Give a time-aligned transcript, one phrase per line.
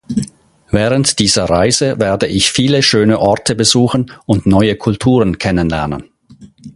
[0.71, 6.09] Während dieser Reise werde ich viele schöne Orte besuchen und neue Kulturen kennenlernen.